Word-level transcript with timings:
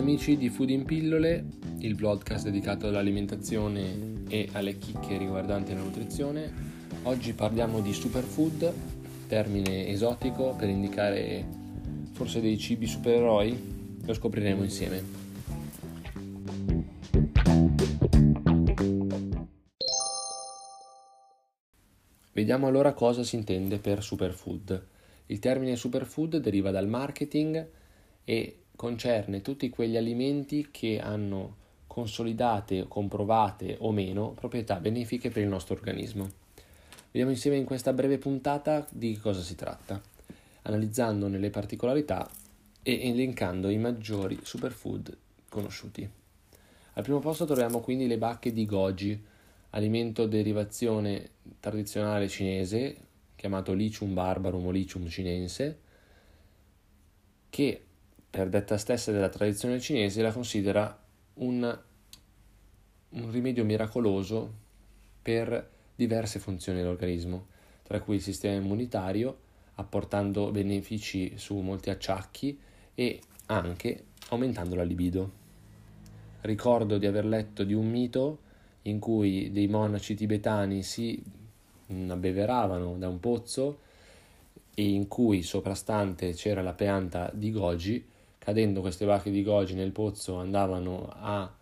amici 0.00 0.38
di 0.38 0.48
Food 0.48 0.70
in 0.70 0.84
Pillole, 0.84 1.44
il 1.80 1.94
podcast 1.94 2.44
dedicato 2.44 2.88
all'alimentazione 2.88 4.22
e 4.28 4.48
alle 4.52 4.78
chicche 4.78 5.18
riguardanti 5.18 5.74
la 5.74 5.80
nutrizione. 5.80 6.50
Oggi 7.02 7.34
parliamo 7.34 7.82
di 7.82 7.92
superfood, 7.92 8.72
termine 9.28 9.88
esotico 9.88 10.54
per 10.54 10.70
indicare 10.70 11.46
forse 12.12 12.40
dei 12.40 12.56
cibi 12.56 12.86
supereroi, 12.86 14.02
lo 14.02 14.14
scopriremo 14.14 14.62
insieme. 14.62 15.04
Vediamo 22.32 22.66
allora 22.66 22.94
cosa 22.94 23.22
si 23.22 23.36
intende 23.36 23.78
per 23.78 24.02
superfood. 24.02 24.82
Il 25.26 25.38
termine 25.40 25.76
superfood 25.76 26.38
deriva 26.38 26.70
dal 26.70 26.88
marketing 26.88 27.68
e 28.24 28.59
concerne 28.80 29.42
tutti 29.42 29.68
quegli 29.68 29.98
alimenti 29.98 30.68
che 30.70 31.00
hanno 31.00 31.56
consolidate, 31.86 32.86
comprovate 32.88 33.76
o 33.80 33.92
meno 33.92 34.30
proprietà 34.30 34.80
benefiche 34.80 35.28
per 35.28 35.42
il 35.42 35.50
nostro 35.50 35.74
organismo. 35.74 36.30
Vediamo 37.10 37.30
insieme 37.30 37.58
in 37.58 37.66
questa 37.66 37.92
breve 37.92 38.16
puntata 38.16 38.86
di 38.90 39.18
cosa 39.18 39.42
si 39.42 39.54
tratta, 39.54 40.00
analizzandone 40.62 41.36
le 41.36 41.50
particolarità 41.50 42.26
e 42.82 43.06
elencando 43.10 43.68
i 43.68 43.76
maggiori 43.76 44.38
superfood 44.40 45.14
conosciuti. 45.50 46.08
Al 46.94 47.02
primo 47.02 47.18
posto 47.18 47.44
troviamo 47.44 47.80
quindi 47.80 48.06
le 48.06 48.16
bacche 48.16 48.50
di 48.50 48.64
goji, 48.64 49.22
alimento 49.72 50.24
derivazione 50.24 51.32
tradizionale 51.60 52.28
cinese, 52.28 52.96
chiamato 53.36 53.74
licium 53.74 54.14
barbarum 54.14 54.64
o 54.64 54.70
licium 54.70 55.06
cinense, 55.06 55.80
che 57.50 57.84
per 58.30 58.48
detta 58.48 58.78
stessa 58.78 59.10
della 59.10 59.28
tradizione 59.28 59.80
cinese, 59.80 60.22
la 60.22 60.32
considera 60.32 60.96
un, 61.34 61.78
un 63.08 63.30
rimedio 63.30 63.64
miracoloso 63.64 64.52
per 65.20 65.68
diverse 65.96 66.38
funzioni 66.38 66.78
dell'organismo, 66.78 67.46
tra 67.82 68.00
cui 68.00 68.16
il 68.16 68.22
sistema 68.22 68.54
immunitario, 68.54 69.36
apportando 69.74 70.52
benefici 70.52 71.32
su 71.36 71.56
molti 71.58 71.90
acciacchi 71.90 72.58
e 72.94 73.20
anche 73.46 74.04
aumentando 74.28 74.76
la 74.76 74.84
libido. 74.84 75.38
Ricordo 76.42 76.98
di 76.98 77.06
aver 77.06 77.26
letto 77.26 77.64
di 77.64 77.74
un 77.74 77.90
mito 77.90 78.38
in 78.82 78.98
cui 79.00 79.50
dei 79.50 79.66
monaci 79.66 80.14
tibetani 80.14 80.82
si 80.82 81.20
abbeveravano 82.08 82.96
da 82.96 83.08
un 83.08 83.18
pozzo 83.18 83.80
e 84.74 84.88
in 84.88 85.08
cui 85.08 85.42
soprastante 85.42 86.32
c'era 86.32 86.62
la 86.62 86.72
pianta 86.72 87.30
di 87.34 87.50
goji 87.50 88.06
cadendo 88.40 88.80
queste 88.80 89.04
vacche 89.04 89.30
di 89.30 89.42
goji 89.42 89.74
nel 89.74 89.92
pozzo 89.92 90.36
andavano 90.36 91.08
a 91.12 91.54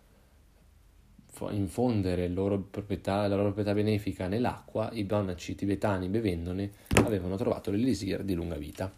infondere 1.51 2.29
proprietà, 2.29 3.27
la 3.27 3.35
loro 3.35 3.51
proprietà 3.51 3.73
benefica 3.73 4.27
nell'acqua, 4.27 4.89
i 4.93 5.05
monaci 5.07 5.55
tibetani 5.55 6.07
bevendone 6.07 6.71
avevano 6.95 7.35
trovato 7.35 7.69
l'elisir 7.69 8.23
di 8.23 8.33
lunga 8.33 8.55
vita. 8.55 8.91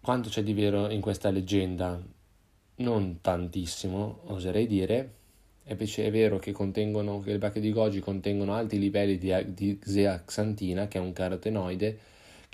Quanto 0.00 0.28
c'è 0.28 0.42
di 0.42 0.52
vero 0.52 0.90
in 0.90 1.00
questa 1.00 1.30
leggenda? 1.30 2.00
Non 2.76 3.20
tantissimo, 3.20 4.22
oserei 4.24 4.66
dire. 4.66 5.14
Invece 5.64 6.06
è 6.06 6.10
vero 6.10 6.38
che, 6.38 6.52
che 6.52 7.30
le 7.32 7.38
bacche 7.38 7.60
di 7.60 7.72
goji 7.72 8.00
contengono 8.00 8.54
alti 8.54 8.78
livelli 8.78 9.16
di, 9.16 9.32
di 9.52 9.80
zeaxantina, 9.82 10.86
che 10.86 10.98
è 10.98 11.00
un 11.00 11.12
carotenoide, 11.12 11.98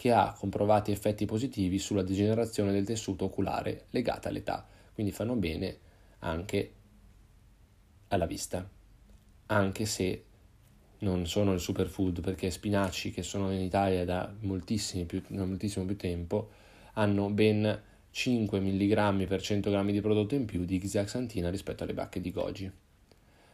che 0.03 0.11
ha 0.11 0.35
comprovati 0.37 0.91
effetti 0.91 1.27
positivi 1.27 1.79
sulla 1.79 2.03
degenerazione 2.03 2.73
del 2.73 2.85
tessuto 2.85 3.27
oculare 3.27 3.85
legata 3.91 4.31
all'età, 4.31 4.67
quindi 4.95 5.13
fanno 5.13 5.37
bene 5.37 5.79
anche 6.19 6.73
alla 8.09 8.27
vista, 8.27 8.69
anche 9.47 9.87
se 9.87 10.25
non 10.99 11.25
sono 11.29 11.53
il 11.53 11.61
superfood 11.61 12.21
perché 12.21 12.51
spinaci 12.51 13.13
che 13.13 13.23
sono 13.23 13.53
in 13.53 13.61
Italia 13.61 14.05
da 14.05 14.29
più, 15.07 15.23
da 15.29 15.45
moltissimo 15.45 15.85
più 15.85 15.97
tempo 15.97 16.51
hanno 16.95 17.31
ben 17.31 17.81
5 18.11 18.59
mg 18.59 19.27
per 19.29 19.41
100 19.41 19.71
g 19.71 19.91
di 19.93 20.01
prodotto 20.01 20.35
in 20.35 20.47
più 20.47 20.65
di 20.65 20.85
zeaxantina 20.85 21.49
rispetto 21.49 21.85
alle 21.85 21.95
bacche 21.95 22.21
di 22.21 22.33
goji. 22.33 22.69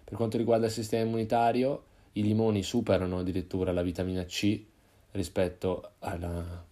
Per 0.03 0.17
quanto 0.17 0.39
riguarda 0.39 0.65
il 0.65 0.72
sistema 0.72 1.05
immunitario, 1.05 1.84
i 2.12 2.22
limoni 2.22 2.62
superano 2.62 3.19
addirittura 3.19 3.71
la 3.71 3.83
vitamina 3.83 4.25
C 4.25 4.77
rispetto 5.13 5.93
alla, 6.01 6.65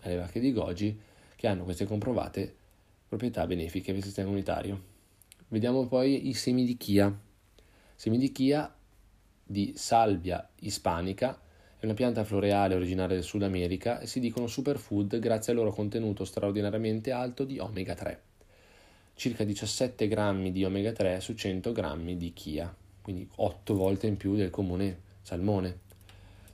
alle 0.00 0.16
vacche 0.16 0.40
di 0.40 0.52
goji 0.52 0.98
che 1.36 1.46
hanno 1.46 1.64
queste 1.64 1.86
comprovate 1.86 2.54
proprietà 3.08 3.46
benefiche 3.46 3.86
per 3.86 3.96
il 3.96 4.04
sistema 4.04 4.28
immunitario. 4.28 4.92
Vediamo 5.48 5.86
poi 5.86 6.28
i 6.28 6.34
semi 6.34 6.64
di 6.64 6.76
chia. 6.76 7.16
Semi 7.94 8.18
di 8.18 8.32
chia 8.32 8.72
di 9.46 9.74
salvia 9.76 10.48
ispanica 10.60 11.38
è 11.78 11.84
una 11.84 11.94
pianta 11.94 12.24
floreale 12.24 12.74
originaria 12.74 13.14
del 13.14 13.24
Sud 13.24 13.42
America 13.42 14.00
e 14.00 14.06
si 14.06 14.18
dicono 14.18 14.46
superfood 14.46 15.18
grazie 15.18 15.52
al 15.52 15.58
loro 15.58 15.70
contenuto 15.70 16.24
straordinariamente 16.24 17.12
alto 17.12 17.44
di 17.44 17.58
omega 17.58 17.94
3. 17.94 18.22
Circa 19.14 19.44
17 19.44 20.08
grammi 20.08 20.50
di 20.50 20.64
omega 20.64 20.92
3 20.92 21.20
su 21.20 21.34
100 21.34 21.72
grammi 21.72 22.16
di 22.16 22.32
chia, 22.32 22.74
quindi 23.02 23.28
8 23.36 23.74
volte 23.74 24.06
in 24.06 24.16
più 24.16 24.34
del 24.34 24.50
comune 24.50 24.98
salmone. 25.22 25.80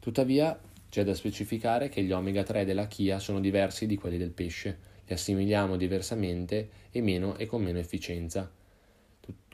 Tuttavia 0.00 0.58
c'è 0.90 1.04
da 1.04 1.14
specificare 1.14 1.88
che 1.88 2.02
gli 2.02 2.12
omega 2.12 2.42
3 2.42 2.64
della 2.64 2.86
chia 2.86 3.18
sono 3.18 3.40
diversi 3.40 3.86
di 3.86 3.96
quelli 3.96 4.18
del 4.18 4.32
pesce, 4.32 4.78
li 5.06 5.14
assimiliamo 5.14 5.76
diversamente 5.76 6.68
e, 6.90 7.00
meno, 7.00 7.36
e 7.36 7.46
con 7.46 7.62
meno 7.62 7.78
efficienza. 7.78 8.50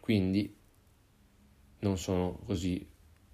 Quindi 0.00 0.54
non, 1.80 1.96
così, 2.44 2.86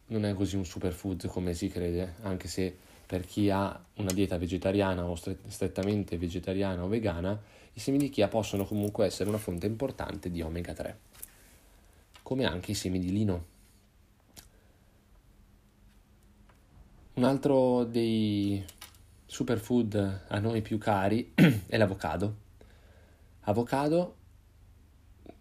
non 0.07 0.25
è 0.25 0.35
così 0.35 0.57
un 0.57 0.65
superfood 0.65 1.27
come 1.29 1.55
si 1.55 1.69
crede, 1.69 2.15
anche 2.23 2.49
se 2.49 2.77
per 3.07 3.25
chi 3.25 3.51
ha 3.51 3.85
una 3.97 4.13
dieta 4.13 4.39
vegetariana 4.39 5.05
o 5.05 5.15
strettamente 5.15 6.17
vegetariana 6.17 6.83
o 6.83 6.89
vegana, 6.89 7.41
i 7.75 7.81
semi 7.81 7.99
di 7.99 8.09
chia 8.09 8.29
possono 8.29 8.65
comunque 8.65 9.07
essere 9.07 9.29
una 9.29 9.39
fonte 9.39 9.67
importante 9.67 10.31
di 10.31 10.43
omega 10.43 10.73
3, 10.73 10.99
come 12.23 12.47
anche 12.47 12.73
i 12.73 12.75
semi 12.75 12.99
di 12.99 13.13
lino. 13.13 13.52
Un 17.15 17.25
altro 17.25 17.85
dei 17.85 18.65
superfood 19.27 20.25
a 20.29 20.39
noi 20.39 20.63
più 20.63 20.79
cari 20.79 21.33
è 21.67 21.77
l'avocado. 21.77 22.37
Avocado, 23.41 24.15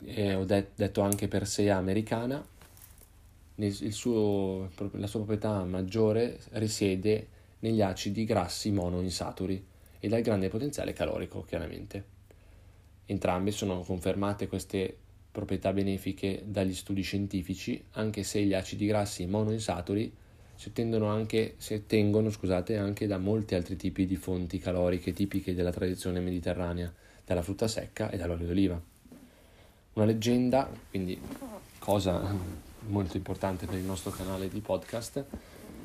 eh, 0.03 0.35
ho 0.35 0.43
det- 0.43 0.71
detto 0.75 0.99
anche 0.99 1.29
per 1.29 1.47
sé 1.47 1.69
americana, 1.69 2.45
suo, 3.89 4.69
la 4.91 5.07
sua 5.07 5.19
proprietà 5.19 5.63
maggiore 5.63 6.41
risiede 6.51 7.27
negli 7.59 7.81
acidi 7.81 8.25
grassi 8.25 8.69
monoinsaturi 8.71 9.65
e 10.01 10.09
dal 10.09 10.21
grande 10.21 10.49
potenziale 10.49 10.91
calorico, 10.91 11.45
chiaramente. 11.45 12.03
Entrambe 13.05 13.51
sono 13.51 13.79
confermate 13.79 14.49
queste 14.49 14.93
proprietà 15.31 15.71
benefiche 15.71 16.43
dagli 16.45 16.73
studi 16.73 17.01
scientifici, 17.01 17.81
anche 17.91 18.23
se 18.23 18.43
gli 18.43 18.53
acidi 18.53 18.87
grassi 18.87 19.25
monoinsaturi 19.25 20.19
si 20.55 20.69
ottengono 20.69 21.07
anche, 21.07 21.55
si 21.57 21.73
ottengono, 21.73 22.29
scusate, 22.29 22.77
anche 22.77 23.07
da 23.07 23.17
molti 23.17 23.55
altri 23.55 23.75
tipi 23.75 24.05
di 24.05 24.15
fonti 24.15 24.59
caloriche 24.59 25.13
tipiche 25.13 25.53
della 25.53 25.71
tradizione 25.71 26.19
mediterranea, 26.19 26.93
dalla 27.25 27.41
frutta 27.41 27.67
secca 27.67 28.09
e 28.09 28.17
dall'olio 28.17 28.45
d'oliva. 28.45 28.81
Una 29.93 30.05
leggenda, 30.05 30.69
quindi 30.89 31.19
cosa 31.79 32.35
molto 32.87 33.17
importante 33.17 33.65
per 33.65 33.77
il 33.77 33.83
nostro 33.83 34.11
canale 34.11 34.49
di 34.49 34.59
podcast, 34.59 35.23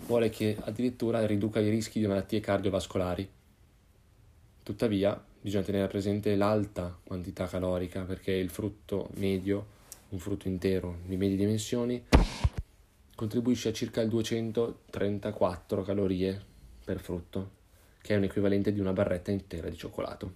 vuole 0.06 0.30
che 0.30 0.56
addirittura 0.60 1.24
riduca 1.26 1.60
i 1.60 1.68
rischi 1.68 1.98
di 1.98 2.06
malattie 2.06 2.40
cardiovascolari. 2.40 3.28
Tuttavia, 4.62 5.22
bisogna 5.40 5.64
tenere 5.64 5.86
presente 5.88 6.34
l'alta 6.36 6.96
quantità 7.04 7.46
calorica 7.46 8.02
perché 8.02 8.32
il 8.32 8.50
frutto 8.50 9.10
medio, 9.14 9.74
un 10.08 10.18
frutto 10.18 10.48
intero 10.48 10.98
di 11.04 11.16
medie 11.16 11.36
dimensioni, 11.36 12.02
contribuisce 13.16 13.70
a 13.70 13.72
circa 13.72 14.02
il 14.02 14.10
234 14.10 15.82
calorie 15.82 16.40
per 16.84 17.00
frutto, 17.00 17.50
che 18.02 18.14
è 18.14 18.16
un 18.16 18.24
equivalente 18.24 18.72
di 18.72 18.78
una 18.78 18.92
barretta 18.92 19.30
intera 19.30 19.68
di 19.68 19.76
cioccolato. 19.76 20.32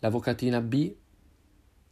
L'avocatina 0.00 0.60
B, 0.60 0.94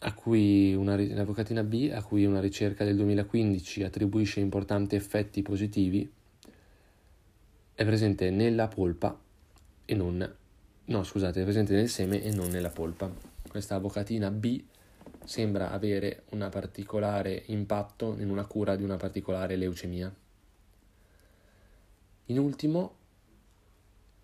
a 0.01 0.13
cui 0.13 0.75
una, 0.75 0.97
l'avocatina 0.97 1.65
B, 1.65 1.91
a 1.93 2.03
cui 2.03 2.27
una 2.27 2.41
ricerca 2.41 2.85
del 2.85 2.97
2015 2.97 3.83
attribuisce 3.83 4.41
importanti 4.41 4.95
effetti 4.95 5.41
positivi, 5.43 6.09
è 7.75 7.85
presente 7.85 8.31
nella 8.31 8.69
polpa 8.69 9.19
e 9.85 9.95
non, 9.95 10.37
no 10.85 11.03
scusate, 11.03 11.41
è 11.41 11.45
presente 11.45 11.75
nel 11.75 11.89
seme 11.89 12.23
e 12.23 12.33
non 12.33 12.51
nella 12.51 12.71
polpa. 12.71 13.11
Questa 13.49 13.75
avocatina 13.75 14.31
B 14.31 14.63
sembra 15.29 15.73
avere 15.73 16.23
un 16.31 16.49
particolare 16.51 17.43
impatto 17.49 18.17
in 18.19 18.31
una 18.31 18.47
cura 18.47 18.77
di 18.77 18.83
una 18.83 18.97
particolare 18.97 19.57
leucemia. 19.57 20.11
In 22.25 22.39
ultimo 22.39 22.97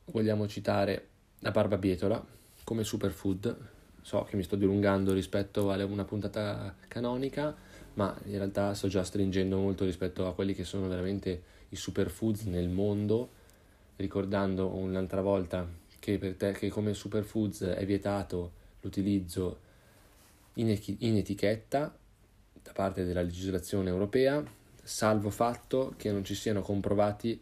vogliamo 0.06 0.48
citare 0.48 1.08
la 1.40 1.50
barbabietola, 1.50 2.24
come 2.64 2.84
superfood. 2.84 3.72
So 4.00 4.22
che 4.24 4.36
mi 4.36 4.44
sto 4.44 4.56
dilungando 4.56 5.12
rispetto 5.12 5.70
a 5.70 5.84
una 5.84 6.04
puntata 6.04 6.74
canonica, 6.88 7.54
ma 7.94 8.18
in 8.24 8.38
realtà 8.38 8.72
sto 8.72 8.88
già 8.88 9.04
stringendo 9.04 9.58
molto 9.58 9.84
rispetto 9.84 10.26
a 10.26 10.34
quelli 10.34 10.54
che 10.54 10.64
sono 10.64 10.88
veramente 10.88 11.42
i 11.68 11.76
superfoods 11.76 12.44
nel 12.44 12.70
mondo, 12.70 13.28
ricordando 13.96 14.68
un'altra 14.68 15.20
volta 15.20 15.68
che 15.98 16.36
te 16.38 16.52
che 16.52 16.70
come 16.70 16.94
superfoods 16.94 17.60
è 17.62 17.84
vietato 17.84 18.52
l'utilizzo 18.80 19.72
in, 20.54 21.16
etichetta 21.16 21.96
da 22.62 22.72
parte 22.72 23.04
della 23.04 23.22
legislazione 23.22 23.90
europea, 23.90 24.42
salvo 24.82 25.30
fatto 25.30 25.94
che 25.96 26.10
non 26.10 26.24
ci 26.24 26.34
siano 26.34 26.60
comprovati 26.60 27.40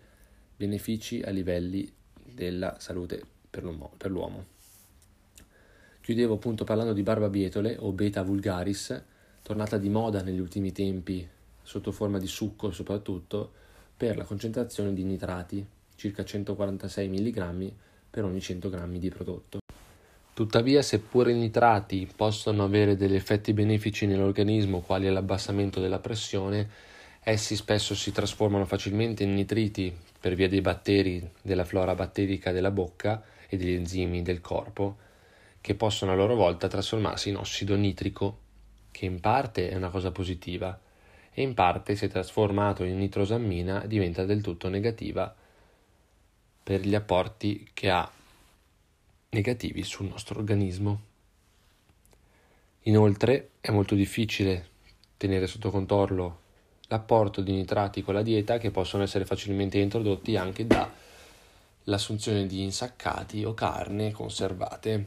benefici 0.56 1.23
a 1.23 1.31
livelli 1.31 1.91
della 2.25 2.76
salute 2.79 3.23
per 3.49 3.62
l'uomo. 3.62 3.93
Per 3.97 4.11
l'uomo. 4.11 4.44
Chiudevo 6.00 6.35
appunto 6.35 6.64
parlando 6.64 6.93
di 6.93 7.03
barbabietole 7.03 7.76
o 7.79 7.93
beta 7.93 8.23
vulgaris, 8.23 9.03
tornata 9.43 9.79
di 9.79 9.88
moda 9.88 10.23
negli 10.23 10.41
ultimi 10.41 10.73
tempi 10.73 11.29
sotto 11.62 11.93
forma 11.93 12.19
di 12.19 12.26
succo 12.26 12.73
soprattutto 12.73 13.53
per 13.97 14.17
la 14.17 14.25
concentrazione 14.25 14.93
di 14.93 15.05
nitrati, 15.05 15.64
circa 15.94 16.25
146 16.25 17.09
mg 17.09 17.73
per 18.11 18.25
ogni 18.25 18.41
100 18.41 18.69
g 18.69 18.99
di 18.99 19.09
prodotto. 19.11 19.62
Tuttavia, 20.34 20.81
seppure 20.81 21.32
i 21.32 21.37
nitrati 21.37 22.11
possono 22.17 22.64
avere 22.64 22.96
degli 22.96 23.14
effetti 23.14 23.52
benefici 23.52 24.06
nell'organismo, 24.06 24.81
quali 24.81 25.11
l'abbassamento 25.11 25.79
della 25.79 25.99
pressione, 25.99 26.70
essi 27.23 27.55
spesso 27.55 27.94
si 27.94 28.12
trasformano 28.12 28.64
facilmente 28.64 29.25
in 29.25 29.34
nitriti 29.34 29.94
per 30.19 30.34
via 30.34 30.49
dei 30.49 30.62
batteri 30.62 31.31
della 31.43 31.67
flora 31.67 31.94
batterica 31.94 32.50
della 32.50 32.70
bocca 32.70 33.23
e 33.46 33.58
degli 33.58 33.75
enzimi 33.75 34.23
del 34.23 34.40
corpo, 34.40 34.96
che 35.61 35.75
possono 35.75 36.12
a 36.12 36.14
loro 36.14 36.35
volta 36.35 36.67
trasformarsi 36.67 37.28
in 37.28 37.37
ossido 37.37 37.76
nitrico, 37.76 38.38
che 38.90 39.05
in 39.05 39.20
parte 39.20 39.69
è 39.69 39.76
una 39.76 39.90
cosa 39.90 40.12
positiva, 40.12 40.81
e 41.31 41.43
in 41.43 41.52
parte, 41.52 41.94
se 41.94 42.08
trasformato 42.08 42.85
in 42.85 42.96
nitrosammina, 42.96 43.85
diventa 43.85 44.25
del 44.25 44.40
tutto 44.40 44.70
negativa 44.70 45.35
per 46.62 46.81
gli 46.81 46.94
apporti 46.94 47.69
che 47.75 47.90
ha 47.90 48.11
negativi 49.32 49.82
sul 49.82 50.08
nostro 50.08 50.38
organismo. 50.38 51.00
Inoltre 52.82 53.52
è 53.61 53.70
molto 53.70 53.94
difficile 53.94 54.69
tenere 55.17 55.46
sotto 55.46 55.70
controllo 55.70 56.40
l'apporto 56.88 57.40
di 57.40 57.52
nitrati 57.52 58.02
con 58.02 58.12
la 58.12 58.23
dieta 58.23 58.58
che 58.58 58.70
possono 58.70 59.02
essere 59.02 59.25
facilmente 59.25 59.79
introdotti 59.79 60.37
anche 60.37 60.67
dall'assunzione 60.67 62.46
di 62.46 62.62
insaccati 62.62 63.43
o 63.44 63.55
carne 63.55 64.11
conservate, 64.11 65.06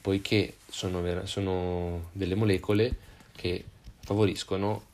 poiché 0.00 0.58
sono, 0.68 1.26
sono 1.26 2.10
delle 2.12 2.36
molecole 2.36 2.96
che 3.32 3.64
favoriscono 3.98 4.84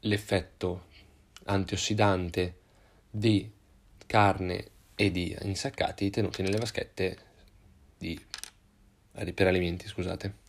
l'effetto 0.00 0.84
antiossidante 1.44 2.58
di 3.08 3.50
carne 4.04 4.72
e 4.94 5.10
di 5.10 5.36
insaccati 5.42 6.10
tenuti 6.10 6.42
nelle 6.42 6.58
vaschette 6.58 7.16
di, 7.98 8.20
per 9.34 9.46
alimenti, 9.46 9.88
scusate. 9.88 10.42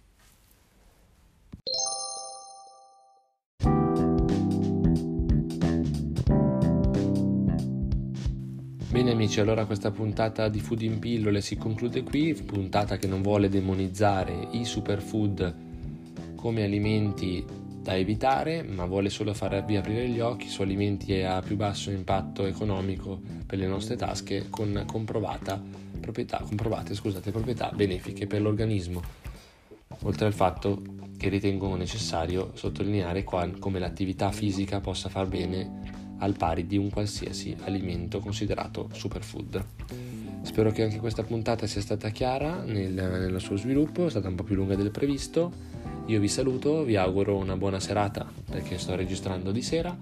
Bene 8.89 9.11
amici, 9.11 9.41
allora 9.41 9.65
questa 9.65 9.91
puntata 9.91 10.47
di 10.47 10.61
Food 10.61 10.81
in 10.83 10.99
Pillole 10.99 11.41
si 11.41 11.57
conclude 11.57 12.01
qui, 12.03 12.33
puntata 12.33 12.97
che 12.97 13.07
non 13.07 13.21
vuole 13.21 13.49
demonizzare 13.49 14.47
i 14.51 14.63
superfood 14.63 15.63
come 16.35 16.63
alimenti 16.63 17.64
da 17.85 17.95
evitare, 17.95 18.63
ma 18.63 18.85
vuole 18.85 19.11
solo 19.11 19.35
farvi 19.35 19.75
aprire 19.75 20.09
gli 20.09 20.19
occhi 20.19 20.47
su 20.47 20.63
alimenti 20.63 21.21
a 21.21 21.39
più 21.43 21.55
basso 21.55 21.91
impatto 21.91 22.47
economico 22.47 23.21
per 23.45 23.59
le 23.59 23.67
nostre 23.67 23.95
tasche 23.95 24.49
con 24.49 24.83
proprietà, 25.99 26.39
comprovate 26.39 26.95
scusate, 26.95 27.29
proprietà 27.29 27.71
benefiche 27.75 28.25
per 28.25 28.41
l'organismo. 28.41 29.03
Oltre 30.01 30.25
al 30.25 30.33
fatto 30.33 30.81
che 31.15 31.29
ritengo 31.29 31.75
necessario 31.75 32.53
sottolineare 32.55 33.23
qua, 33.23 33.47
come 33.59 33.77
l'attività 33.77 34.31
fisica 34.31 34.79
possa 34.79 35.07
far 35.07 35.27
bene 35.27 36.15
al 36.17 36.35
pari 36.35 36.65
di 36.65 36.77
un 36.77 36.89
qualsiasi 36.89 37.55
alimento 37.65 38.19
considerato 38.19 38.89
superfood. 38.93 39.63
Spero 40.41 40.71
che 40.71 40.81
anche 40.81 40.97
questa 40.97 41.21
puntata 41.21 41.67
sia 41.67 41.81
stata 41.81 42.09
chiara 42.09 42.63
nel, 42.63 42.93
nel 42.93 43.39
suo 43.39 43.57
sviluppo, 43.57 44.07
è 44.07 44.09
stata 44.09 44.27
un 44.27 44.33
po' 44.33 44.43
più 44.43 44.55
lunga 44.55 44.75
del 44.75 44.89
previsto 44.89 45.83
io 46.07 46.19
vi 46.19 46.27
saluto, 46.27 46.83
vi 46.83 46.95
auguro 46.97 47.35
una 47.35 47.57
buona 47.57 47.79
serata 47.79 48.27
perché 48.49 48.77
sto 48.77 48.95
registrando 48.95 49.51
di 49.51 49.63
sera 49.63 49.95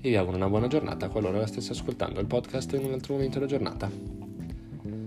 e 0.00 0.08
vi 0.08 0.16
auguro 0.16 0.36
una 0.36 0.48
buona 0.48 0.68
giornata 0.68 1.08
qualora 1.08 1.38
la 1.38 1.46
stesse 1.46 1.72
ascoltando 1.72 2.20
il 2.20 2.26
podcast 2.26 2.72
in 2.74 2.84
un 2.84 2.92
altro 2.92 3.14
momento 3.14 3.38
della 3.38 3.50
giornata. 3.50 3.90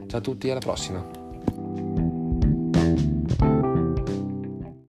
Ciao 0.08 0.20
a 0.20 0.22
tutti, 0.22 0.50
alla 0.50 0.60
prossima! 0.60 1.23